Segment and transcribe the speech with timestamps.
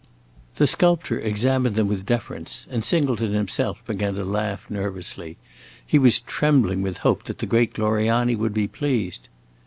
[0.55, 5.37] The sculptor examined them with deference, and Singleton himself began to laugh nervously;
[5.85, 9.29] he was trembling with hope that the great Gloriani would be pleased.